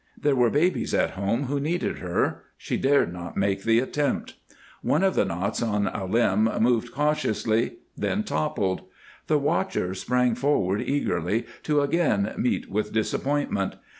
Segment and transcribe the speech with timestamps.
[0.19, 4.33] There were babies at home who needed her; she dared not make the attempt.
[4.81, 8.81] One of the knots on a limb moved cautiously, then toppled.
[9.27, 13.75] The watcher sprang forward eagerly, to again meet with disappointment.